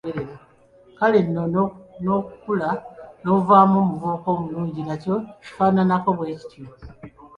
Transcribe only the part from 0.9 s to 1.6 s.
Kale nno